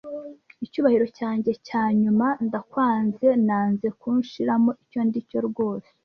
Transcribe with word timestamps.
Icyubahiro 0.65 1.05
cyanjye 1.17 1.51
cyanyuma 1.67 2.27
ndakwanze, 2.45 3.27
nanze 3.47 3.87
kunshiramo 3.99 4.71
icyo 4.83 4.99
ndi 5.07 5.19
cyo 5.29 5.39
rwose, 5.47 5.89